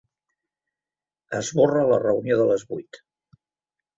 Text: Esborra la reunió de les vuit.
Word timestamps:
Esborra 1.41 1.83
la 1.91 2.01
reunió 2.05 2.37
de 2.39 2.47
les 2.53 2.65
vuit. 2.71 3.01